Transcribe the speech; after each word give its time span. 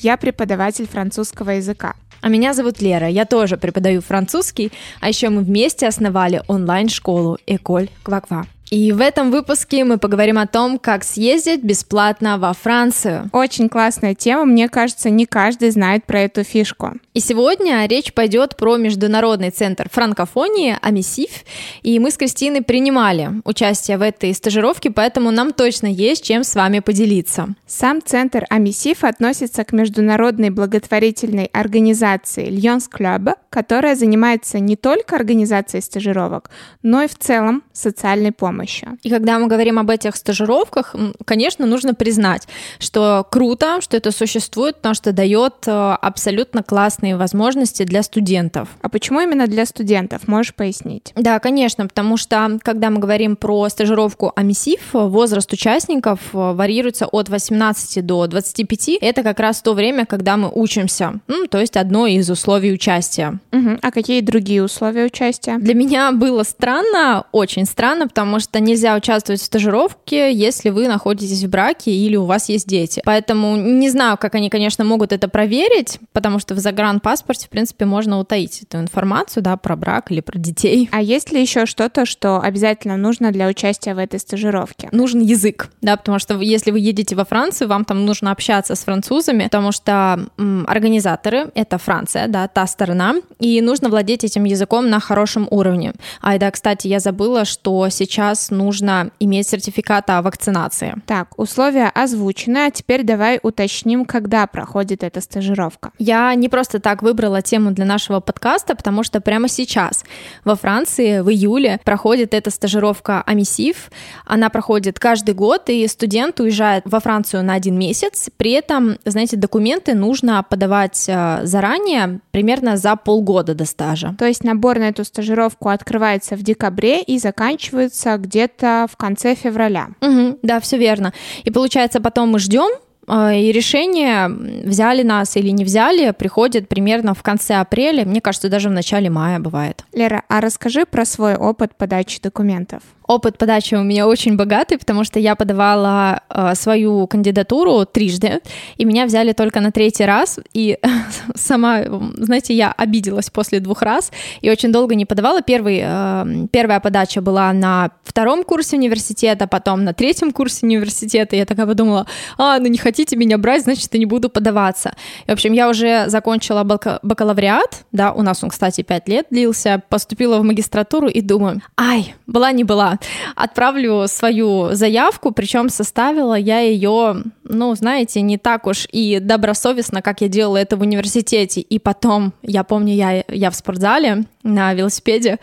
я 0.00 0.16
преподаватель 0.16 0.86
французского 0.86 1.50
языка. 1.50 1.94
А 2.20 2.28
меня 2.28 2.52
зовут 2.52 2.82
Лера, 2.82 3.08
я 3.08 3.24
тоже 3.24 3.56
преподаю 3.56 4.00
французский, 4.00 4.72
а 5.00 5.08
еще 5.08 5.28
мы 5.28 5.42
вместе 5.42 5.86
основали 5.86 6.42
онлайн-школу 6.48 7.38
Эколь 7.46 7.88
Кваква. 8.02 8.46
И 8.70 8.92
в 8.92 9.00
этом 9.00 9.30
выпуске 9.30 9.84
мы 9.84 9.96
поговорим 9.96 10.38
о 10.38 10.46
том, 10.46 10.78
как 10.78 11.02
съездить 11.02 11.62
бесплатно 11.62 12.36
во 12.38 12.52
Францию. 12.52 13.30
Очень 13.32 13.70
классная 13.70 14.14
тема, 14.14 14.44
мне 14.44 14.68
кажется, 14.68 15.08
не 15.08 15.24
каждый 15.24 15.70
знает 15.70 16.04
про 16.04 16.20
эту 16.20 16.44
фишку. 16.44 16.92
И 17.14 17.20
сегодня 17.20 17.86
речь 17.86 18.12
пойдет 18.12 18.56
про 18.56 18.76
Международный 18.76 19.50
центр 19.50 19.88
франкофонии 19.90 20.76
Амисиф, 20.82 21.44
и 21.82 21.98
мы 21.98 22.10
с 22.10 22.18
Кристиной 22.18 22.62
принимали 22.62 23.30
участие 23.44 23.96
в 23.96 24.02
этой 24.02 24.34
стажировке, 24.34 24.90
поэтому 24.90 25.30
нам 25.30 25.52
точно 25.52 25.86
есть 25.86 26.24
чем 26.24 26.44
с 26.44 26.54
вами 26.54 26.80
поделиться. 26.80 27.48
Сам 27.66 28.02
центр 28.04 28.44
Амисиф 28.50 29.02
относится 29.02 29.64
к 29.64 29.72
международной 29.72 30.50
благотворительной 30.50 31.46
организации 31.46 32.50
Льонс 32.50 32.86
Клуб, 32.86 33.30
которая 33.48 33.96
занимается 33.96 34.58
не 34.58 34.76
только 34.76 35.16
организацией 35.16 35.80
стажировок, 35.80 36.50
но 36.82 37.02
и 37.02 37.08
в 37.08 37.16
целом 37.16 37.62
социальной 37.72 38.32
помощью 38.32 38.57
помощи. 38.58 38.88
И 39.02 39.10
когда 39.10 39.38
мы 39.38 39.46
говорим 39.46 39.78
об 39.78 39.90
этих 39.90 40.16
стажировках, 40.16 40.94
конечно, 41.24 41.66
нужно 41.66 41.94
признать, 41.94 42.48
что 42.78 43.26
круто, 43.30 43.80
что 43.80 43.96
это 43.96 44.10
существует, 44.10 44.76
потому 44.76 44.94
что 44.94 45.12
дает 45.12 45.54
э, 45.66 45.70
абсолютно 45.70 46.62
классные 46.62 47.16
возможности 47.16 47.84
для 47.84 48.02
студентов. 48.02 48.68
А 48.82 48.88
почему 48.88 49.20
именно 49.20 49.46
для 49.46 49.64
студентов? 49.66 50.26
Можешь 50.28 50.54
пояснить? 50.54 51.12
Да, 51.14 51.38
конечно, 51.38 51.86
потому 51.86 52.16
что 52.16 52.58
когда 52.62 52.90
мы 52.90 52.98
говорим 52.98 53.36
про 53.36 53.68
стажировку 53.68 54.32
АМИСИФ, 54.34 54.80
возраст 54.92 55.52
участников 55.52 56.20
э, 56.32 56.52
варьируется 56.52 57.06
от 57.06 57.28
18 57.28 58.04
до 58.04 58.26
25. 58.26 58.98
Это 59.00 59.22
как 59.22 59.40
раз 59.40 59.62
то 59.62 59.74
время, 59.74 60.06
когда 60.06 60.36
мы 60.36 60.50
учимся, 60.52 61.20
ну, 61.28 61.46
то 61.46 61.60
есть 61.60 61.76
одно 61.76 62.06
из 62.06 62.30
условий 62.30 62.72
участия. 62.72 63.38
Угу. 63.52 63.78
А 63.82 63.90
какие 63.90 64.20
другие 64.20 64.62
условия 64.62 65.04
участия? 65.04 65.58
Для 65.58 65.74
меня 65.74 66.12
было 66.12 66.42
странно, 66.42 67.24
очень 67.32 67.66
странно, 67.68 68.08
потому 68.08 68.40
что 68.40 68.47
что 68.48 68.60
нельзя 68.60 68.96
участвовать 68.96 69.42
в 69.42 69.44
стажировке, 69.44 70.32
если 70.32 70.70
вы 70.70 70.88
находитесь 70.88 71.44
в 71.44 71.50
браке 71.50 71.90
или 71.90 72.16
у 72.16 72.24
вас 72.24 72.48
есть 72.48 72.66
дети. 72.66 73.02
Поэтому 73.04 73.56
не 73.56 73.90
знаю, 73.90 74.16
как 74.16 74.34
они, 74.34 74.48
конечно, 74.48 74.84
могут 74.84 75.12
это 75.12 75.28
проверить, 75.28 75.98
потому 76.12 76.38
что 76.38 76.54
в 76.54 76.58
загранпаспорте, 76.58 77.46
в 77.46 77.50
принципе, 77.50 77.84
можно 77.84 78.18
утаить 78.18 78.62
эту 78.62 78.78
информацию, 78.78 79.42
да, 79.42 79.56
про 79.58 79.76
брак 79.76 80.10
или 80.10 80.20
про 80.20 80.38
детей. 80.38 80.88
А 80.92 81.02
есть 81.02 81.30
ли 81.30 81.42
еще 81.42 81.66
что-то, 81.66 82.06
что 82.06 82.40
обязательно 82.40 82.96
нужно 82.96 83.32
для 83.32 83.48
участия 83.48 83.94
в 83.94 83.98
этой 83.98 84.18
стажировке? 84.18 84.88
Нужен 84.92 85.20
язык, 85.20 85.68
да, 85.82 85.98
потому 85.98 86.18
что 86.18 86.40
если 86.40 86.70
вы 86.70 86.78
едете 86.78 87.16
во 87.16 87.26
Францию, 87.26 87.68
вам 87.68 87.84
там 87.84 88.06
нужно 88.06 88.32
общаться 88.32 88.74
с 88.74 88.84
французами, 88.84 89.44
потому 89.44 89.72
что 89.72 90.26
м, 90.38 90.64
организаторы— 90.66 91.50
это 91.54 91.76
Франция, 91.76 92.28
да, 92.28 92.48
та 92.48 92.66
сторона, 92.66 93.16
и 93.38 93.60
нужно 93.60 93.90
владеть 93.90 94.24
этим 94.24 94.44
языком 94.44 94.88
на 94.88 95.00
хорошем 95.00 95.46
уровне. 95.50 95.92
А, 96.22 96.38
да, 96.38 96.50
кстати, 96.50 96.88
я 96.88 96.98
забыла, 96.98 97.44
что 97.44 97.88
сейчас 97.90 98.37
сейчас 98.38 98.50
нужно 98.50 99.10
иметь 99.20 99.48
сертификат 99.48 100.10
о 100.10 100.22
вакцинации. 100.22 100.94
Так, 101.06 101.38
условия 101.38 101.90
озвучены, 101.94 102.66
а 102.66 102.70
теперь 102.70 103.02
давай 103.02 103.40
уточним, 103.42 104.04
когда 104.04 104.46
проходит 104.46 105.02
эта 105.02 105.20
стажировка. 105.20 105.90
Я 105.98 106.34
не 106.34 106.48
просто 106.48 106.78
так 106.78 107.02
выбрала 107.02 107.42
тему 107.42 107.72
для 107.72 107.84
нашего 107.84 108.20
подкаста, 108.20 108.74
потому 108.74 109.02
что 109.02 109.20
прямо 109.20 109.48
сейчас 109.48 110.04
во 110.44 110.54
Франции 110.54 111.20
в 111.20 111.30
июле 111.30 111.80
проходит 111.84 112.34
эта 112.34 112.50
стажировка 112.50 113.22
Амисив. 113.22 113.90
Она 114.24 114.48
проходит 114.50 114.98
каждый 114.98 115.34
год, 115.34 115.68
и 115.68 115.86
студент 115.88 116.40
уезжает 116.40 116.84
во 116.86 117.00
Францию 117.00 117.42
на 117.44 117.54
один 117.54 117.78
месяц. 117.78 118.30
При 118.36 118.52
этом, 118.52 118.98
знаете, 119.04 119.36
документы 119.36 119.94
нужно 119.94 120.42
подавать 120.48 121.04
э, 121.08 121.40
заранее, 121.44 122.20
примерно 122.30 122.76
за 122.76 122.96
полгода 122.96 123.54
до 123.54 123.64
стажа. 123.64 124.14
То 124.18 124.26
есть 124.26 124.44
набор 124.44 124.78
на 124.78 124.88
эту 124.88 125.04
стажировку 125.04 125.68
открывается 125.68 126.36
в 126.36 126.42
декабре 126.42 127.02
и 127.02 127.18
заканчивается 127.18 128.18
где-то 128.28 128.86
в 128.90 128.96
конце 128.96 129.34
февраля. 129.34 129.88
Угу, 130.00 130.40
да, 130.42 130.60
все 130.60 130.76
верно. 130.76 131.12
И 131.44 131.50
получается, 131.50 132.00
потом 132.00 132.28
мы 132.30 132.38
ждем, 132.38 132.70
и 133.08 133.52
решение, 133.52 134.28
взяли 134.28 135.02
нас 135.02 135.36
или 135.36 135.50
не 135.50 135.64
взяли, 135.64 136.10
приходит 136.12 136.68
примерно 136.68 137.14
в 137.14 137.22
конце 137.22 137.54
апреля, 137.54 138.04
мне 138.04 138.20
кажется, 138.20 138.48
даже 138.48 138.68
в 138.68 138.72
начале 138.72 139.10
мая 139.10 139.38
бывает. 139.38 139.84
Лера, 139.92 140.22
а 140.28 140.40
расскажи 140.40 140.84
про 140.86 141.04
свой 141.04 141.36
опыт 141.36 141.76
подачи 141.76 142.20
документов 142.20 142.82
опыт 143.08 143.38
подачи 143.38 143.74
у 143.74 143.82
меня 143.82 144.06
очень 144.06 144.36
богатый, 144.36 144.78
потому 144.78 145.02
что 145.02 145.18
я 145.18 145.34
подавала 145.34 146.20
э, 146.28 146.54
свою 146.54 147.06
кандидатуру 147.06 147.86
трижды, 147.86 148.40
и 148.76 148.84
меня 148.84 149.06
взяли 149.06 149.32
только 149.32 149.60
на 149.60 149.72
третий 149.72 150.04
раз. 150.04 150.38
И 150.52 150.78
сама, 151.34 151.82
знаете, 152.14 152.54
я 152.54 152.70
обиделась 152.70 153.30
после 153.30 153.60
двух 153.60 153.82
раз 153.82 154.12
и 154.42 154.50
очень 154.50 154.70
долго 154.70 154.94
не 154.94 155.06
подавала. 155.06 155.40
Первый, 155.40 155.80
э, 155.82 156.46
первая 156.52 156.80
подача 156.80 157.22
была 157.22 157.52
на 157.52 157.90
втором 158.04 158.44
курсе 158.44 158.76
университета, 158.76 159.46
потом 159.46 159.84
на 159.84 159.94
третьем 159.94 160.30
курсе 160.30 160.66
университета. 160.66 161.34
Я 161.34 161.46
такая 161.46 161.66
подумала, 161.66 162.06
а, 162.36 162.58
ну 162.58 162.66
не 162.66 162.78
хотите 162.98 163.14
меня 163.14 163.38
брать, 163.38 163.62
значит, 163.62 163.88
я 163.92 164.00
не 164.00 164.06
буду 164.06 164.28
подаваться. 164.28 164.94
И, 165.26 165.30
в 165.30 165.32
общем, 165.32 165.52
я 165.52 165.68
уже 165.68 166.06
закончила 166.08 166.64
бакалавриат, 166.64 167.84
да, 167.92 168.12
у 168.12 168.22
нас 168.22 168.42
он, 168.42 168.50
кстати, 168.50 168.82
пять 168.82 169.08
лет 169.08 169.26
длился, 169.30 169.80
поступила 169.88 170.38
в 170.38 170.42
магистратуру 170.42 171.06
и 171.06 171.20
думаю, 171.20 171.62
ай, 171.76 172.16
была 172.26 172.50
не 172.50 172.64
была, 172.64 172.98
отправлю 173.36 174.08
свою 174.08 174.70
заявку, 174.72 175.30
причем 175.30 175.68
составила 175.68 176.34
я 176.34 176.58
ее, 176.58 177.22
ну, 177.44 177.74
знаете, 177.76 178.20
не 178.20 178.36
так 178.36 178.66
уж 178.66 178.88
и 178.90 179.20
добросовестно, 179.20 180.02
как 180.02 180.20
я 180.20 180.28
делала 180.28 180.56
это 180.56 180.76
в 180.76 180.80
университете. 180.80 181.60
И 181.60 181.78
потом, 181.78 182.32
я 182.42 182.64
помню, 182.64 182.94
я, 182.94 183.22
я 183.28 183.50
в 183.52 183.54
спортзале 183.54 184.24
на 184.42 184.74
велосипеде, 184.74 185.38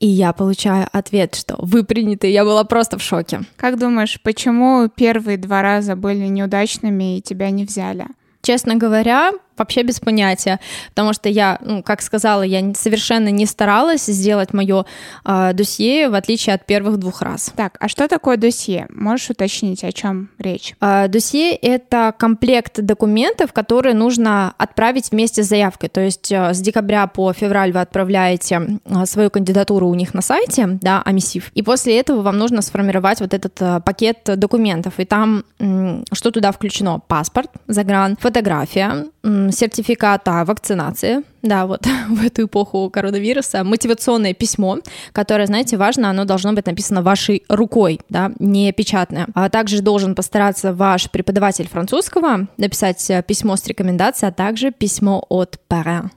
и 0.00 0.06
я 0.06 0.32
получаю 0.32 0.88
ответ, 0.92 1.34
что 1.34 1.56
вы 1.58 1.84
приняты. 1.84 2.28
Я 2.30 2.44
была 2.44 2.64
просто 2.64 2.98
в 2.98 3.02
шоке. 3.02 3.40
Как 3.56 3.78
думаешь, 3.78 4.20
почему 4.22 4.88
первые 4.88 5.38
два 5.38 5.62
раза 5.62 5.96
были 5.96 6.26
неудачными 6.26 7.18
и 7.18 7.22
тебя 7.22 7.50
не 7.50 7.64
взяли? 7.64 8.06
Честно 8.42 8.76
говоря, 8.76 9.32
вообще 9.56 9.82
без 9.82 10.00
понятия, 10.00 10.60
потому 10.90 11.12
что 11.12 11.28
я, 11.28 11.58
ну, 11.62 11.82
как 11.82 12.02
сказала, 12.02 12.42
я 12.42 12.74
совершенно 12.74 13.28
не 13.28 13.46
старалась 13.46 14.06
сделать 14.06 14.52
мое 14.52 14.84
э, 15.24 15.52
досье, 15.54 16.08
в 16.08 16.14
отличие 16.14 16.54
от 16.54 16.66
первых 16.66 16.98
двух 16.98 17.22
раз. 17.22 17.52
Так, 17.56 17.76
а 17.80 17.88
что 17.88 18.08
такое 18.08 18.36
досье? 18.36 18.86
Можешь 18.90 19.30
уточнить, 19.30 19.84
о 19.84 19.92
чем 19.92 20.30
речь? 20.38 20.74
Э, 20.80 21.08
досье— 21.08 21.54
это 21.62 22.14
комплект 22.16 22.80
документов, 22.80 23.52
которые 23.52 23.94
нужно 23.94 24.54
отправить 24.58 25.10
вместе 25.10 25.42
с 25.42 25.48
заявкой. 25.48 25.88
То 25.88 26.00
есть 26.00 26.30
э, 26.32 26.52
с 26.52 26.60
декабря 26.60 27.06
по 27.06 27.32
февраль 27.32 27.72
вы 27.72 27.80
отправляете 27.80 28.80
э, 28.84 29.06
свою 29.06 29.30
кандидатуру 29.30 29.88
у 29.88 29.94
них 29.94 30.14
на 30.14 30.22
сайте, 30.22 30.78
да, 30.80 31.02
Амисив, 31.04 31.50
и 31.54 31.62
после 31.62 31.98
этого 31.98 32.22
вам 32.22 32.38
нужно 32.38 32.62
сформировать 32.62 33.20
вот 33.20 33.34
этот 33.34 33.60
э, 33.60 33.80
пакет 33.80 34.18
документов, 34.24 34.94
и 34.98 35.04
там 35.04 35.44
э, 35.58 36.02
что 36.12 36.30
туда 36.30 36.52
включено? 36.52 37.00
Паспорт, 37.06 37.50
загран, 37.66 38.16
фотография, 38.20 39.06
сертификат 39.52 40.26
о 40.28 40.44
вакцинации, 40.44 41.22
да, 41.42 41.66
вот 41.66 41.86
в 42.08 42.24
эту 42.24 42.46
эпоху 42.46 42.90
коронавируса, 42.90 43.64
мотивационное 43.64 44.34
письмо, 44.34 44.78
которое, 45.12 45.46
знаете, 45.46 45.76
важно, 45.76 46.10
оно 46.10 46.24
должно 46.24 46.52
быть 46.52 46.66
написано 46.66 47.02
вашей 47.02 47.44
рукой, 47.48 48.00
да, 48.08 48.32
не 48.38 48.72
печатное. 48.72 49.26
А 49.34 49.48
также 49.48 49.82
должен 49.82 50.14
постараться 50.14 50.72
ваш 50.72 51.10
преподаватель 51.10 51.68
французского 51.68 52.48
написать 52.56 53.10
э, 53.10 53.22
письмо 53.22 53.56
с 53.56 53.66
рекомендацией, 53.66 54.30
а 54.30 54.32
также 54.32 54.70
письмо 54.70 55.24
от 55.28 55.58
парен. 55.68 56.10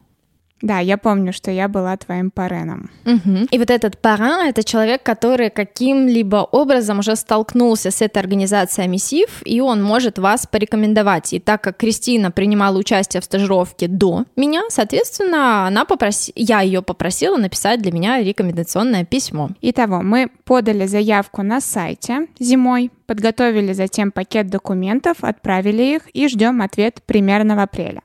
Да, 0.62 0.80
я 0.80 0.98
помню, 0.98 1.34
что 1.34 1.52
я 1.52 1.68
была 1.68 1.96
твоим 1.98 2.32
пареном. 2.32 2.90
Угу. 3.06 3.48
И 3.52 3.58
вот 3.60 3.70
этот 3.70 4.00
парен— 4.00 4.48
это 4.50 4.64
человек, 4.64 5.04
который 5.04 5.50
каким-либо 5.50 6.38
образом 6.38 7.00
уже 7.00 7.16
столкнулся 7.16 7.92
с 7.92 8.02
этой 8.02 8.20
организацией 8.20 8.86
Амисив, 8.86 9.42
и 9.46 9.62
он 9.62 9.84
может 9.84 10.18
вас 10.18 10.48
порекомендовать. 10.48 11.34
И 11.34 11.40
так 11.40 11.62
как 11.62 11.78
Кристина 11.78 12.32
принимала 12.32 12.78
участие 12.78 13.22
в 13.22 13.26
стажировке 13.26 13.88
до 13.88 14.26
меня, 14.36 14.64
соответственно, 14.70 15.68
она 15.68 15.86
попроси... 15.86 16.34
я 16.36 16.62
ее 16.62 16.82
попросила 16.82 17.38
написать 17.38 17.82
для 17.82 17.92
меня 17.92 18.22
рекомендационное 18.22 19.06
письмо. 19.06 19.50
Итого, 19.62 20.02
мы 20.02 20.30
подали 20.44 20.88
заявку 20.88 21.44
на 21.44 21.62
сайте 21.62 22.28
зимой, 22.40 22.92
подготовили 23.06 23.74
затем 23.74 24.12
пакет 24.12 24.50
документов, 24.50 25.18
отправили 25.22 25.84
их 25.84 26.02
и 26.14 26.28
ждем 26.28 26.62
ответ 26.62 27.02
примерно 27.06 27.56
в 27.56 27.60
апреле. 27.60 28.02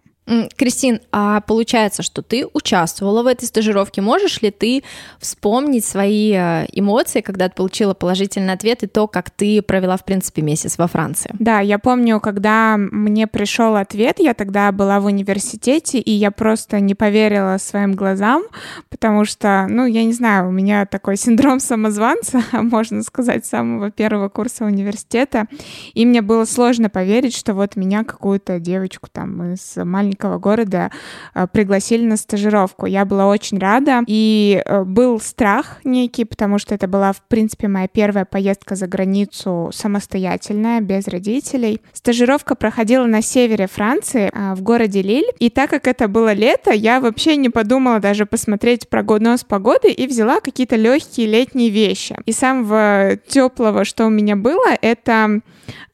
Кристин, 0.56 1.00
а 1.12 1.40
получается, 1.40 2.02
что 2.02 2.22
ты 2.22 2.46
участвовала 2.52 3.22
в 3.22 3.26
этой 3.26 3.44
стажировке. 3.44 4.00
Можешь 4.00 4.42
ли 4.42 4.50
ты 4.50 4.82
вспомнить 5.18 5.84
свои 5.84 6.32
э, 6.32 6.66
эмоции, 6.72 7.20
когда 7.20 7.48
ты 7.48 7.54
получила 7.54 7.94
положительный 7.94 8.52
ответ 8.52 8.82
и 8.82 8.86
то, 8.86 9.06
как 9.06 9.30
ты 9.30 9.62
провела, 9.62 9.96
в 9.96 10.04
принципе, 10.04 10.42
месяц 10.42 10.78
во 10.78 10.86
Франции? 10.86 11.30
Да, 11.38 11.60
я 11.60 11.78
помню, 11.78 12.20
когда 12.20 12.76
мне 12.78 13.26
пришел 13.26 13.76
ответ, 13.76 14.18
я 14.18 14.34
тогда 14.34 14.72
была 14.72 15.00
в 15.00 15.06
университете, 15.06 15.98
и 15.98 16.10
я 16.10 16.30
просто 16.30 16.80
не 16.80 16.94
поверила 16.94 17.58
своим 17.58 17.94
глазам, 17.94 18.44
потому 18.88 19.24
что, 19.24 19.66
ну, 19.68 19.86
я 19.86 20.04
не 20.04 20.12
знаю, 20.12 20.48
у 20.48 20.52
меня 20.52 20.86
такой 20.86 21.16
синдром 21.16 21.60
самозванца, 21.60 22.42
можно 22.52 23.02
сказать, 23.02 23.44
самого 23.44 23.90
первого 23.90 24.28
курса 24.28 24.64
университета, 24.64 25.46
и 25.94 26.06
мне 26.06 26.22
было 26.22 26.44
сложно 26.44 26.88
поверить, 26.88 27.36
что 27.36 27.54
вот 27.54 27.76
меня 27.76 28.04
какую-то 28.04 28.58
девочку 28.58 29.08
там 29.12 29.52
из 29.52 29.76
маленького 29.76 30.21
маленького 30.22 30.38
города 30.38 30.90
э, 31.34 31.46
пригласили 31.52 32.04
на 32.04 32.16
стажировку. 32.16 32.86
Я 32.86 33.04
была 33.04 33.26
очень 33.26 33.58
рада, 33.58 34.02
и 34.06 34.62
э, 34.64 34.84
был 34.84 35.20
страх 35.20 35.80
некий, 35.84 36.24
потому 36.24 36.58
что 36.58 36.74
это 36.74 36.86
была, 36.86 37.12
в 37.12 37.22
принципе, 37.28 37.68
моя 37.68 37.88
первая 37.88 38.24
поездка 38.24 38.74
за 38.74 38.86
границу 38.86 39.70
самостоятельная, 39.72 40.80
без 40.80 41.08
родителей. 41.08 41.80
Стажировка 41.92 42.54
проходила 42.54 43.06
на 43.06 43.22
севере 43.22 43.66
Франции, 43.66 44.30
э, 44.32 44.54
в 44.54 44.62
городе 44.62 45.02
Лиль, 45.02 45.30
и 45.38 45.50
так 45.50 45.70
как 45.70 45.86
это 45.86 46.08
было 46.08 46.32
лето, 46.32 46.72
я 46.72 47.00
вообще 47.00 47.36
не 47.36 47.48
подумала 47.48 47.98
даже 48.00 48.26
посмотреть 48.26 48.88
прогноз 48.88 49.44
погоды 49.44 49.90
и 49.90 50.06
взяла 50.06 50.40
какие-то 50.40 50.76
легкие 50.76 51.26
летние 51.26 51.70
вещи. 51.70 52.16
И 52.26 52.32
самого 52.32 53.16
теплого, 53.26 53.84
что 53.84 54.06
у 54.06 54.10
меня 54.10 54.36
было, 54.36 54.76
это 54.80 55.40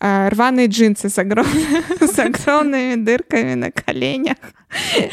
рваные 0.01 0.67
джинсы 0.67 1.09
с 1.11 1.19
огромными 1.19 2.95
дырками 2.97 3.55
на 3.55 3.71
коленях 3.71 4.08
коленях. 4.09 4.37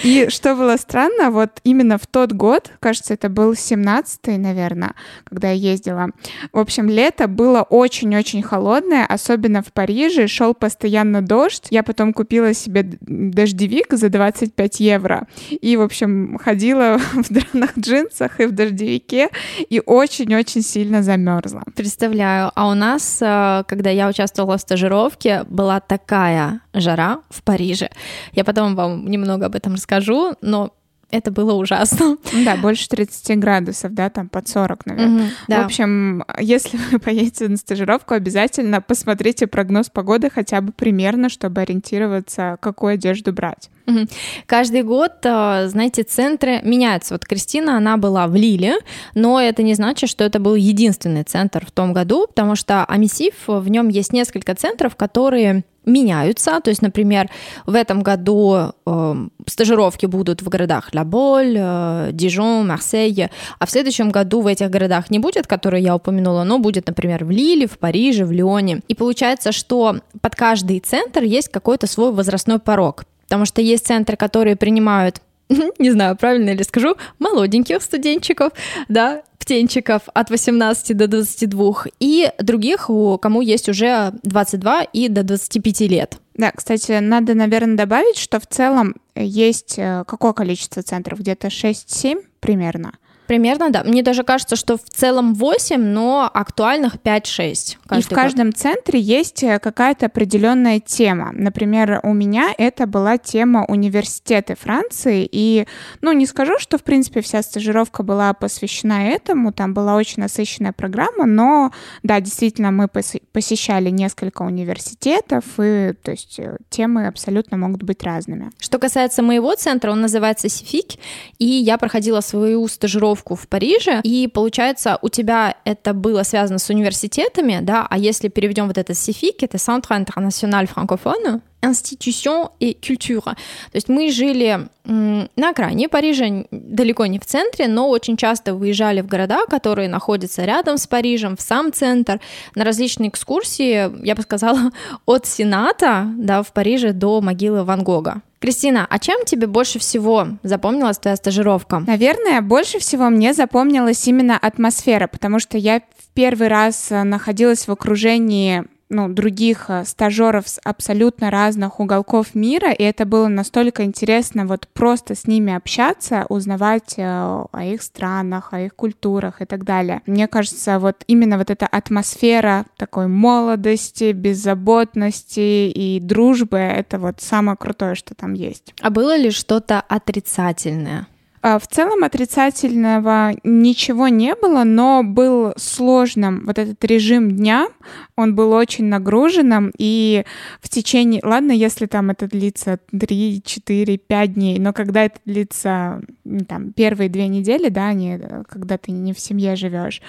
И 0.04 0.28
что 0.30 0.56
было 0.56 0.76
странно, 0.78 1.32
вот 1.32 1.62
именно 1.64 1.98
в 1.98 2.06
тот 2.08 2.34
год, 2.34 2.72
кажется, 2.80 3.14
это 3.14 3.30
был 3.30 3.54
17-й, 3.54 4.38
наверное, 4.38 4.94
когда 5.24 5.52
я 5.52 5.72
ездила. 5.72 6.10
В 6.52 6.60
общем, 6.60 6.90
лето 6.90 7.28
было 7.28 7.62
очень-очень 7.62 8.42
холодное, 8.42 9.06
особенно 9.06 9.62
в 9.62 9.72
Париже, 9.72 10.28
шел 10.28 10.54
постоянно 10.54 11.22
дождь. 11.22 11.68
Я 11.70 11.84
потом 11.84 12.14
купила 12.14 12.54
себе 12.54 12.84
дождевик 12.84 13.94
за 13.94 14.10
25 14.10 14.80
евро. 14.82 15.28
И, 15.50 15.78
в 15.78 15.82
общем, 15.82 16.38
ходила 16.38 16.98
в 17.14 17.30
драных 17.30 17.78
джинсах 17.80 18.42
и 18.42 18.46
в 18.46 18.52
дождевике, 18.52 19.30
и 19.70 19.82
очень-очень 19.86 20.62
сильно 20.62 21.02
замерзла. 21.02 21.64
Представляю. 21.76 22.52
А 22.56 22.70
у 22.70 22.74
нас, 22.74 23.20
э, 23.22 23.64
когда 23.68 23.90
я 23.90 24.10
участвовала 24.10 24.58
в 24.58 24.62
стажировке, 24.62 25.44
была 25.48 25.80
такая 25.80 26.62
жара 26.74 27.20
в 27.30 27.42
Париже. 27.42 27.90
Я 28.34 28.44
потом 28.44 28.76
вам 28.88 29.08
немного 29.08 29.46
об 29.46 29.56
этом 29.56 29.74
расскажу, 29.74 30.36
но 30.42 30.74
это 31.12 31.32
было 31.32 31.54
ужасно. 31.54 32.18
Да, 32.44 32.58
больше 32.58 32.90
30 32.90 33.40
градусов, 33.40 33.94
да, 33.94 34.10
там 34.10 34.28
под 34.28 34.48
40, 34.48 34.86
наверное. 34.86 35.26
Угу, 35.26 35.32
да. 35.48 35.62
В 35.62 35.66
общем, 35.66 36.24
если 36.40 36.78
вы 36.92 37.00
поедете 37.00 37.48
на 37.48 37.58
стажировку, 37.58 38.14
обязательно 38.14 38.82
посмотрите 38.82 39.48
прогноз 39.48 39.90
погоды 39.90 40.30
хотя 40.30 40.62
бы 40.62 40.72
примерно, 40.72 41.30
чтобы 41.30 41.62
ориентироваться, 41.62 42.58
какую 42.60 42.96
одежду 42.96 43.32
брать. 43.34 43.70
Угу. 43.88 44.08
Каждый 44.48 44.84
год, 44.84 45.14
э, 45.24 45.68
знаете, 45.68 46.04
центры 46.04 46.60
меняются. 46.64 47.14
Вот 47.14 47.26
Кристина, 47.26 47.78
она 47.78 47.98
была 47.98 48.28
в 48.28 48.36
Лиле, 48.36 48.76
но 49.14 49.40
это 49.40 49.64
не 49.64 49.76
значит, 49.76 50.10
что 50.10 50.24
это 50.24 50.40
был 50.40 50.56
единственный 50.56 51.24
центр 51.24 51.66
в 51.66 51.72
том 51.72 51.94
году, 51.94 52.28
потому 52.28 52.56
что 52.56 52.84
Амисив, 52.86 53.36
в 53.48 53.68
нем 53.70 53.90
есть 53.90 54.12
несколько 54.12 54.56
центров, 54.56 54.96
которые 54.96 55.64
меняются. 55.86 56.60
То 56.62 56.70
есть, 56.70 56.82
например, 56.82 57.30
в 57.66 57.76
этом 57.76 58.02
году 58.02 58.74
э, 58.86 59.16
стажировки 59.48 60.06
будут 60.06 60.42
в 60.42 60.50
городах 60.50 60.90
Лаболь, 60.94 61.56
э, 61.58 62.10
Дижон, 62.12 62.68
Марсей, 62.68 63.30
а 63.60 63.66
в 63.66 63.72
следующем 63.72 64.12
году 64.12 64.42
в 64.42 64.48
этих 64.48 64.70
городах 64.70 65.10
не 65.10 65.20
будет, 65.20 65.48
которые 65.48 65.84
я 65.84 65.96
упомянула, 65.96 66.44
но 66.44 66.60
будет, 66.60 66.88
например, 66.88 67.26
в 67.26 67.32
Лиле, 67.32 67.68
в 67.68 67.78
Париже, 67.78 68.26
в 68.26 68.32
Лионе. 68.32 68.82
И 68.88 68.96
получается, 68.96 69.52
что 69.52 69.98
под 70.22 70.36
каждый 70.36 70.80
центр 70.80 71.24
есть 71.24 71.50
какой-то 71.50 71.88
свой 71.88 72.12
возрастной 72.12 72.60
порог. 72.60 73.06
Потому 73.26 73.46
что 73.46 73.62
есть 73.62 73.88
центры, 73.88 74.18
которые 74.18 74.56
принимают 74.56 75.22
не 75.80 75.92
знаю, 75.92 76.16
правильно 76.16 76.52
ли 76.52 76.64
скажу, 76.64 76.96
молоденьких 77.20 77.82
студентчиков, 77.82 78.52
да, 78.90 79.22
птенчиков 79.46 80.02
от 80.14 80.32
18 80.32 80.98
до 80.98 81.08
22, 81.08 81.86
и 82.00 82.32
других, 82.40 82.90
у 82.90 83.20
кому 83.20 83.42
есть 83.42 83.70
уже 83.70 84.12
22 84.24 84.84
и 84.92 85.08
до 85.08 85.22
25 85.22 85.82
лет. 85.82 86.18
Да, 86.34 86.52
кстати, 86.52 87.00
надо, 87.00 87.36
наверное, 87.36 87.78
добавить, 87.78 88.18
что 88.18 88.40
в 88.40 88.48
целом 88.48 88.96
есть 89.16 89.76
э, 89.78 90.04
какое 90.08 90.34
количество 90.34 90.82
центров? 90.82 91.20
Где-то 91.20 91.48
6-7 91.50 92.24
примерно. 92.40 92.94
Примерно, 93.28 93.70
да. 93.72 93.84
Мне 93.84 94.04
даже 94.04 94.24
кажется, 94.24 94.56
что 94.56 94.78
в 94.78 94.84
целом 94.84 95.34
8, 95.34 95.78
но 95.82 96.30
актуальных 96.32 96.96
5-6. 96.96 97.78
И 97.98 98.02
в 98.02 98.10
каждом 98.10 98.48
год. 98.48 98.58
центре 98.58 99.00
есть 99.00 99.44
э, 99.44 99.60
какая-то 99.60 100.06
определенная 100.08 100.80
тема. 100.80 101.32
Например, 101.34 102.00
у 102.04 102.14
меня 102.14 102.54
это 102.58 102.86
была 102.86 103.18
тема 103.18 103.66
университеты 103.68 104.56
Франции. 104.56 105.28
И, 105.32 105.66
ну, 106.02 106.12
не 106.12 106.26
скажу, 106.26 106.60
что, 106.60 106.78
в 106.78 106.84
принципе, 106.84 107.22
вся 107.22 107.42
стажировка 107.42 108.04
была 108.04 108.34
посвящена 108.34 109.08
этому. 109.08 109.52
Там 109.52 109.74
была 109.74 109.96
очень 109.96 110.22
насыщенная 110.22 110.74
программа, 110.74 111.26
но, 111.26 111.72
да, 112.04 112.20
действительно, 112.20 112.72
мы 112.72 112.88
посещали 112.88 113.90
несколько 113.90 114.44
университетов, 114.44 115.44
и, 115.60 115.94
то 116.02 116.12
есть, 116.12 116.40
э, 116.40 116.58
темы 116.70 117.08
абсолютно 117.08 117.58
могут 117.58 117.84
быть 117.84 118.04
разными. 118.04 118.52
Что 118.60 118.78
касается 118.80 119.22
моего 119.24 119.56
центра, 119.56 119.92
он 119.92 120.02
называется 120.02 120.50
Сифик, 120.50 121.00
и 121.40 121.46
я 121.46 121.78
проходила 121.78 122.22
свою 122.22 122.68
стажировку 122.68 123.15
стажировку 123.16 123.36
в 123.36 123.48
Париже, 123.48 124.02
и 124.04 124.28
получается, 124.28 125.00
у 125.02 125.10
тебя 125.10 125.56
это 125.66 125.94
было 125.94 126.24
связано 126.24 126.60
с 126.60 126.70
университетами, 126.70 127.60
да, 127.62 127.88
а 127.90 127.98
если 127.98 128.28
переведем 128.28 128.68
вот 128.68 128.78
это 128.78 128.94
СИФИК, 128.94 129.44
это 129.44 129.58
Centre 129.58 130.06
International 130.06 130.68
Francophone, 130.74 131.42
институtion 131.66 132.50
и 132.60 132.78
культура. 132.86 133.36
То 133.72 133.76
есть 133.76 133.90
мы 133.90 134.12
жили 134.12 134.68
на 134.86 135.50
окраине 135.50 135.90
Парижа, 135.90 136.46
далеко 136.52 137.06
не 137.08 137.20
в 137.20 137.26
центре, 137.26 137.68
но 137.68 137.90
очень 137.90 138.18
часто 138.18 138.54
выезжали 138.54 139.02
в 139.02 139.08
города, 139.08 139.46
которые 139.50 139.90
находятся 139.90 140.46
рядом 140.46 140.78
с 140.78 140.86
Парижем, 140.88 141.36
в 141.36 141.42
сам 141.42 141.74
центр, 141.74 142.20
на 142.54 142.64
различные 142.64 143.10
экскурсии, 143.10 144.06
я 144.06 144.16
бы 144.16 144.22
сказала, 144.22 144.72
от 145.06 145.26
Сената 145.26 146.08
да, 146.18 146.44
в 146.44 146.54
Париже 146.54 146.92
до 146.92 147.22
могилы 147.22 147.64
Ван 147.64 147.84
Гога. 147.84 148.22
Кристина, 148.40 148.86
а 148.88 149.00
чем 149.00 149.26
тебе 149.26 149.48
больше 149.48 149.80
всего 149.80 150.28
запомнилась 150.44 151.00
твоя 151.00 151.16
стажировка? 151.16 151.80
Наверное, 151.80 152.42
больше 152.42 152.78
всего 152.78 153.10
мне 153.10 153.34
запомнилась 153.34 154.08
именно 154.08 154.38
атмосфера, 154.38 155.08
потому 155.08 155.40
что 155.40 155.58
я 155.58 155.80
в 155.80 156.14
первый 156.14 156.48
раз 156.48 156.92
э, 156.92 157.04
находилась 157.04 157.68
в 157.68 157.72
окружении 157.72 158.66
ну, 158.90 159.10
других 159.10 159.66
э, 159.70 159.84
стажеров 159.86 160.48
с 160.48 160.60
абсолютно 160.64 161.32
разных 161.32 161.80
уголков 161.80 162.36
мира, 162.36 162.72
и 162.72 162.84
это 162.84 163.06
было 163.06 163.28
настолько 163.28 163.84
интересно 163.84 164.46
вот 164.46 164.68
просто 164.74 165.16
с 165.16 165.28
ними 165.28 165.54
общаться, 165.54 166.26
узнавать 166.30 166.96
э, 166.98 167.04
о 167.04 167.64
их 167.64 167.82
странах, 167.82 168.54
о 168.54 168.62
их 168.62 168.76
культурах 168.76 169.42
и 169.42 169.46
так 169.46 169.64
далее. 169.64 170.02
Мне 170.06 170.28
кажется, 170.28 170.80
вот 170.80 171.04
именно 171.08 171.38
вот 171.38 171.50
эта 171.50 171.66
атмосфера 171.66 172.66
такой 172.78 173.08
молодости, 173.08 174.12
беззаботности 174.12 175.70
и 175.70 176.00
дружбы— 176.00 176.58
это 176.60 177.00
вот 177.00 177.22
самое 177.22 177.58
крутое, 177.58 177.96
что 177.96 178.14
там 178.14 178.34
есть. 178.34 178.74
А 178.82 178.90
было 178.90 179.18
ли 179.18 179.32
что-то 179.32 179.82
отрицательное? 179.82 181.08
А, 181.48 181.60
в 181.60 181.68
целом 181.68 182.04
отрицательного 182.04 183.34
ничего 183.44 184.08
не 184.08 184.34
было, 184.34 184.64
но 184.64 185.04
был 185.04 185.54
сложным 185.58 186.44
вот 186.44 186.58
этот 186.58 186.84
режим 186.84 187.30
дня, 187.30 187.68
он 188.16 188.34
был 188.34 188.52
очень 188.52 188.86
нагруженным, 188.86 189.72
и 189.78 190.26
в 190.60 190.70
течение, 190.70 191.22
ладно, 191.24 191.52
если 191.52 191.86
там 191.86 192.10
это 192.10 192.26
длится 192.26 192.80
3, 192.90 193.44
4, 193.46 193.98
5 194.00 194.34
дней, 194.34 194.58
но 194.58 194.74
когда 194.74 195.04
это 195.04 195.20
длится 195.26 196.02
там 196.48 196.74
первые 196.74 197.12
две 197.12 197.28
недели, 197.28 197.70
да, 197.70 197.94
не, 197.94 198.18
когда 198.50 198.80
ты 198.80 198.92
не 198.92 199.14
в 199.14 199.20
семье 199.20 199.56
живешь, 199.56 200.02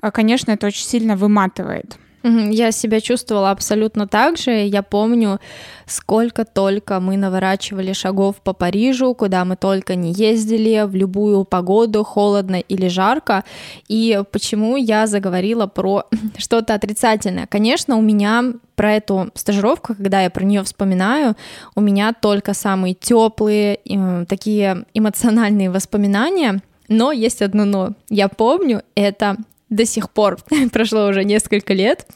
а, 0.00 0.12
конечно, 0.12 0.52
это 0.52 0.68
очень 0.68 0.84
сильно 0.84 1.16
выматывает. 1.16 1.98
Я 2.22 2.72
себя 2.72 3.00
чувствовала 3.00 3.50
абсолютно 3.50 4.06
так 4.08 4.36
же. 4.36 4.50
Я 4.50 4.82
помню, 4.82 5.38
сколько 5.86 6.44
только 6.44 7.00
мы 7.00 7.16
наворачивали 7.16 7.92
шагов 7.92 8.36
по 8.42 8.52
Парижу, 8.52 9.14
куда 9.14 9.44
мы 9.44 9.56
только 9.56 9.94
не 9.94 10.12
ездили, 10.12 10.84
в 10.86 10.94
любую 10.94 11.44
погоду, 11.44 12.02
холодно 12.04 12.56
или 12.56 12.88
жарко. 12.88 13.44
И 13.88 14.20
почему 14.32 14.76
я 14.76 15.06
заговорила 15.06 15.66
про 15.66 16.04
что-то 16.38 16.74
отрицательное? 16.74 17.46
Конечно, 17.46 17.96
у 17.96 18.02
меня 18.02 18.52
про 18.74 18.94
эту 18.94 19.30
стажировку, 19.34 19.94
когда 19.94 20.22
я 20.22 20.30
про 20.30 20.44
нее 20.44 20.62
вспоминаю, 20.62 21.36
у 21.74 21.80
меня 21.80 22.12
только 22.12 22.54
самые 22.54 22.94
теплые, 22.94 23.80
э, 23.84 24.24
такие 24.28 24.84
эмоциональные 24.94 25.70
воспоминания. 25.70 26.62
Но 26.88 27.12
есть 27.12 27.42
одно 27.42 27.64
но. 27.64 27.90
Я 28.08 28.28
помню, 28.28 28.82
это 28.94 29.36
до 29.70 29.84
сих 29.84 30.10
пор, 30.10 30.38
прошло 30.72 31.06
уже 31.06 31.24
несколько 31.24 31.74
лет. 31.74 32.06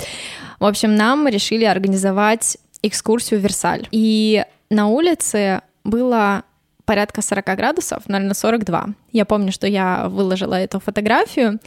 В 0.59 0.65
общем, 0.65 0.95
нам 0.95 1.27
решили 1.29 1.65
организовать 1.65 2.59
экскурсию 2.83 3.41
в 3.41 3.43
Версаль. 3.43 3.87
И 3.91 4.45
на 4.71 4.89
улице 4.89 5.63
было 5.85 6.45
порядка 6.85 7.23
40 7.23 7.45
градусов, 7.57 8.09
наверное, 8.09 8.35
42. 8.35 8.95
Я 9.12 9.25
помню, 9.25 9.52
что 9.52 9.66
я 9.66 10.09
выложила 10.09 10.54
эту 10.54 10.81
фотографию. 10.81 11.61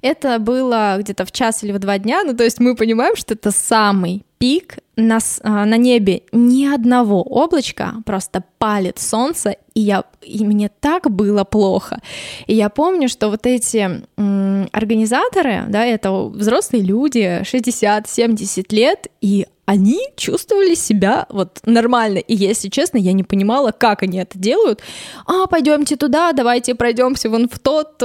Это 0.00 0.38
было 0.38 0.96
где-то 0.98 1.24
в 1.24 1.32
час 1.32 1.62
или 1.64 1.72
в 1.72 1.78
два 1.78 1.98
дня, 1.98 2.22
ну 2.24 2.34
то 2.34 2.44
есть 2.44 2.60
мы 2.60 2.74
понимаем, 2.76 3.16
что 3.16 3.34
это 3.34 3.50
самый 3.50 4.24
пик, 4.38 4.78
на, 4.96 5.18
а, 5.42 5.64
на 5.64 5.76
небе 5.76 6.22
ни 6.32 6.66
одного 6.66 7.22
облачка, 7.22 7.94
просто 8.04 8.42
палит 8.58 8.98
солнце, 8.98 9.56
и, 9.74 9.80
я, 9.80 10.04
и 10.20 10.44
мне 10.44 10.68
так 10.80 11.10
было 11.10 11.44
плохо. 11.44 12.00
И 12.46 12.54
я 12.54 12.68
помню, 12.68 13.08
что 13.08 13.28
вот 13.30 13.46
эти 13.46 14.02
м, 14.16 14.68
организаторы, 14.72 15.64
да, 15.68 15.84
это 15.84 16.10
взрослые 16.12 16.82
люди, 16.82 17.42
60-70 17.42 18.66
лет, 18.70 19.06
и 19.20 19.46
они 19.64 20.00
чувствовали 20.16 20.74
себя 20.74 21.26
вот 21.28 21.60
нормально. 21.64 22.18
И 22.18 22.34
если 22.34 22.68
честно, 22.68 22.98
я 22.98 23.12
не 23.12 23.22
понимала, 23.22 23.70
как 23.70 24.02
они 24.02 24.18
это 24.18 24.38
делают. 24.38 24.80
А, 25.24 25.46
пойдемте 25.46 25.96
туда, 25.96 26.32
давайте 26.32 26.74
пройдемся 26.92 27.30
вон 27.30 27.48
в 27.48 27.58
тот 27.58 28.02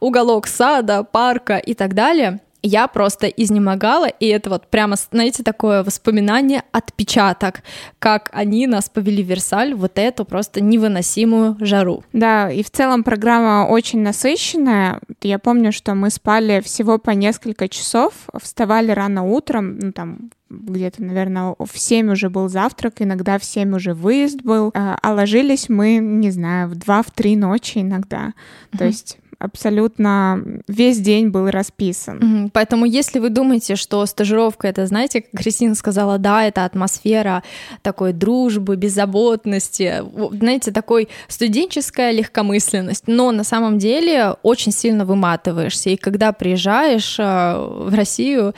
уголок 0.00 0.48
сада, 0.48 1.04
парка 1.04 1.56
и 1.56 1.74
так 1.74 1.94
далее 1.94 2.40
я 2.66 2.88
просто 2.88 3.26
изнемогала, 3.26 4.06
и 4.06 4.26
это 4.26 4.48
вот 4.48 4.68
прямо, 4.68 4.96
знаете, 5.12 5.42
такое 5.42 5.84
воспоминание, 5.84 6.62
отпечаток, 6.72 7.62
как 7.98 8.30
они 8.32 8.66
нас 8.66 8.88
повели 8.88 9.22
в 9.22 9.26
Версаль, 9.26 9.74
вот 9.74 9.98
эту 9.98 10.24
просто 10.24 10.62
невыносимую 10.62 11.56
жару. 11.60 12.02
Да, 12.14 12.50
и 12.50 12.62
в 12.62 12.70
целом 12.70 13.04
программа 13.04 13.66
очень 13.68 14.00
насыщенная. 14.00 15.00
Я 15.20 15.38
помню, 15.38 15.72
что 15.72 15.94
мы 15.94 16.08
спали 16.08 16.62
всего 16.64 16.98
по 16.98 17.10
несколько 17.10 17.68
часов, 17.68 18.14
вставали 18.42 18.92
рано 18.92 19.24
утром, 19.24 19.78
ну 19.78 19.92
там 19.92 20.30
где-то, 20.48 21.02
наверное, 21.02 21.54
в 21.58 21.78
7 21.78 22.12
уже 22.12 22.30
был 22.30 22.48
завтрак, 22.48 22.94
иногда 22.98 23.38
в 23.38 23.44
7 23.44 23.74
уже 23.74 23.94
выезд 23.94 24.42
был, 24.42 24.70
а, 24.74 24.98
а 25.02 25.12
ложились 25.12 25.68
мы, 25.68 25.96
не 25.96 26.30
знаю, 26.30 26.68
в 26.68 26.74
2-3 26.74 27.36
ночи 27.36 27.78
иногда. 27.78 28.28
Mm-hmm. 28.28 28.78
То 28.78 28.84
есть 28.84 29.18
абсолютно 29.44 30.42
весь 30.68 30.98
день 30.98 31.28
был 31.28 31.50
расписан. 31.50 32.50
Поэтому, 32.52 32.84
если 32.84 33.18
вы 33.18 33.30
думаете, 33.30 33.76
что 33.76 34.04
стажировка 34.06 34.68
это, 34.68 34.86
знаете, 34.86 35.22
как 35.22 35.40
Кристина 35.40 35.74
сказала, 35.74 36.18
да, 36.18 36.44
это 36.44 36.64
атмосфера 36.64 37.42
такой 37.82 38.12
дружбы, 38.12 38.76
беззаботности, 38.76 40.02
знаете, 40.32 40.72
такой 40.72 41.08
студенческая 41.28 42.12
легкомысленность, 42.12 43.04
но 43.06 43.30
на 43.30 43.44
самом 43.44 43.78
деле 43.78 44.36
очень 44.42 44.72
сильно 44.72 45.04
выматываешься. 45.04 45.90
И 45.90 45.96
когда 45.96 46.32
приезжаешь 46.32 47.16
э, 47.18 47.22
в 47.22 47.94
Россию, 47.94 48.54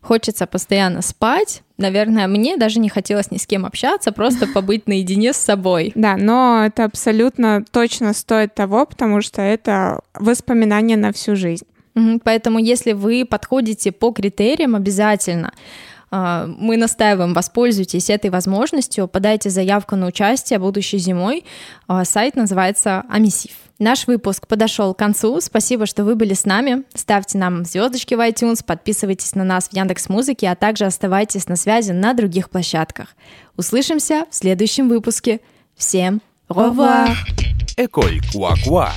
хочется 0.00 0.46
постоянно 0.46 1.02
спать. 1.02 1.62
Наверное, 1.76 2.26
мне 2.26 2.56
даже 2.56 2.80
не 2.80 2.88
хотелось 2.88 3.30
ни 3.30 3.36
с 3.36 3.46
кем 3.46 3.64
общаться, 3.66 4.12
просто 4.12 4.46
побыть 4.54 4.86
наедине 4.86 5.32
с 5.32 5.36
собой. 5.36 5.92
Да, 5.94 6.16
но 6.16 6.64
это 6.64 6.84
абсолютно 6.84 7.64
точно 7.70 8.12
стоит 8.12 8.54
того, 8.54 8.86
потому 8.86 9.20
что 9.20 9.42
это 9.42 10.00
воспоминания 10.14 10.96
на 10.96 11.12
всю 11.12 11.36
жизнь. 11.36 11.66
Поэтому, 12.22 12.58
если 12.58 12.92
вы 12.92 13.26
подходите 13.28 13.90
по 13.90 14.12
критериям, 14.12 14.76
обязательно 14.76 15.52
мы 16.10 16.76
настаиваем, 16.76 17.34
воспользуйтесь 17.34 18.10
этой 18.10 18.30
возможностью, 18.30 19.08
подайте 19.08 19.50
заявку 19.50 19.96
на 19.96 20.06
участие 20.06 20.58
будущей 20.58 20.98
зимой. 20.98 21.44
А, 21.86 22.04
сайт 22.04 22.36
называется 22.36 23.04
Амисив. 23.08 23.52
Наш 23.78 24.06
выпуск 24.06 24.46
подошел 24.46 24.92
к 24.92 24.98
концу. 24.98 25.40
Спасибо, 25.40 25.86
что 25.86 26.04
вы 26.04 26.16
были 26.16 26.34
с 26.34 26.44
нами. 26.44 26.82
Ставьте 26.94 27.38
нам 27.38 27.64
звездочки 27.64 28.14
в 28.14 28.20
iTunes, 28.20 28.64
подписывайтесь 28.64 29.34
на 29.34 29.44
нас 29.44 29.68
в 29.68 29.72
Яндекс 29.72 30.08
Музыке, 30.08 30.48
а 30.48 30.56
также 30.56 30.84
оставайтесь 30.84 31.46
на 31.46 31.56
связи 31.56 31.92
на 31.92 32.14
других 32.14 32.50
площадках. 32.50 33.08
Услышимся 33.56 34.24
в 34.30 34.34
следующем 34.34 34.88
выпуске. 34.88 35.40
Всем 35.76 36.20
au 36.48 36.72
revoir! 36.72 37.14
Quoi 37.92 38.20
Quoi 38.32 38.88